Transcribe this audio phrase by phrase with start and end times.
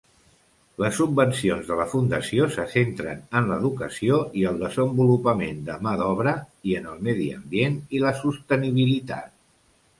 [0.83, 6.37] Les subvencions de la fundació se centren en l'educació i el desenvolupament de mà d'obra,
[6.73, 9.35] i en el medi ambient i la sostenibilitat.